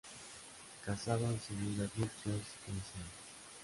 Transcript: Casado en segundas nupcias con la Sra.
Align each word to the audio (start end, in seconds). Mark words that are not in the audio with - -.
Casado 0.83 1.25
en 1.29 1.39
segundas 1.39 1.91
nupcias 1.95 2.41
con 2.65 2.73
la 2.75 2.81
Sra. 2.83 3.03